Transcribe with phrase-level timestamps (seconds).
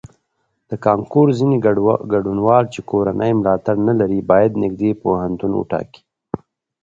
[0.69, 1.57] د کانکور ځینې
[2.13, 6.01] ګډونوال چې کورنی ملاتړ نه لري باید نږدې پوهنتون وټاکي.